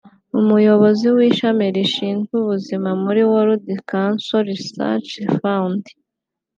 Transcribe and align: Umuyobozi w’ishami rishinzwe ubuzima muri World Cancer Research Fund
Umuyobozi 0.39 1.05
w’ishami 1.15 1.65
rishinzwe 1.75 2.31
ubuzima 2.43 2.89
muri 3.03 3.21
World 3.31 3.65
Cancer 3.89 4.41
Research 4.51 5.09
Fund 5.37 5.83